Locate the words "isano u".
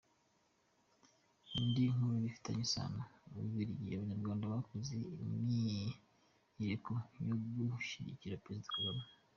2.67-3.33